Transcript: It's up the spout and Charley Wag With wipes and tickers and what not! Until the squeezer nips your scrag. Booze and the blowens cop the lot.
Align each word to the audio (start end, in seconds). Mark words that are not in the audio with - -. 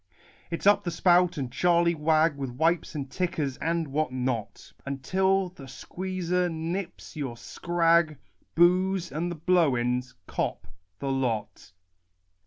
It's 0.49 0.65
up 0.65 0.83
the 0.83 0.89
spout 0.89 1.37
and 1.37 1.51
Charley 1.51 1.93
Wag 1.93 2.35
With 2.35 2.49
wipes 2.49 2.95
and 2.95 3.07
tickers 3.07 3.57
and 3.57 3.89
what 3.89 4.11
not! 4.11 4.73
Until 4.83 5.49
the 5.49 5.67
squeezer 5.67 6.49
nips 6.49 7.15
your 7.15 7.37
scrag. 7.37 8.17
Booze 8.55 9.11
and 9.11 9.29
the 9.29 9.35
blowens 9.35 10.15
cop 10.25 10.65
the 10.97 11.11
lot. 11.11 11.71